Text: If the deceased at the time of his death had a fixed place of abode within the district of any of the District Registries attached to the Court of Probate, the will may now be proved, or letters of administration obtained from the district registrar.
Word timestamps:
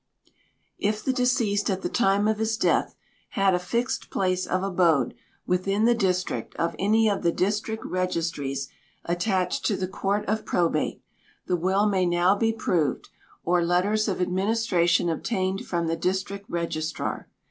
If 0.79 1.03
the 1.03 1.13
deceased 1.13 1.69
at 1.69 1.83
the 1.83 1.87
time 1.87 2.27
of 2.27 2.39
his 2.39 2.57
death 2.57 2.95
had 3.37 3.53
a 3.53 3.59
fixed 3.59 4.09
place 4.09 4.47
of 4.47 4.63
abode 4.63 5.13
within 5.45 5.85
the 5.85 5.93
district 5.93 6.55
of 6.55 6.75
any 6.79 7.07
of 7.07 7.21
the 7.21 7.31
District 7.31 7.85
Registries 7.85 8.67
attached 9.05 9.63
to 9.67 9.77
the 9.77 9.87
Court 9.87 10.25
of 10.25 10.43
Probate, 10.43 11.03
the 11.45 11.55
will 11.55 11.85
may 11.85 12.07
now 12.07 12.35
be 12.35 12.51
proved, 12.51 13.09
or 13.45 13.63
letters 13.63 14.07
of 14.07 14.19
administration 14.19 15.07
obtained 15.07 15.67
from 15.67 15.85
the 15.85 15.95
district 15.95 16.49
registrar. 16.49 17.27